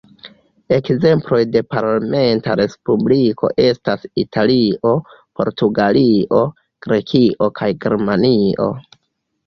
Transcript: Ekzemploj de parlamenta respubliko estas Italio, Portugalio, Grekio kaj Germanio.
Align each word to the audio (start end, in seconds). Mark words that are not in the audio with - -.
Ekzemploj 0.77 1.41
de 1.55 1.61
parlamenta 1.73 2.55
respubliko 2.61 3.51
estas 3.67 4.09
Italio, 4.25 4.97
Portugalio, 5.43 6.45
Grekio 6.89 7.55
kaj 7.63 7.75
Germanio. 7.87 8.75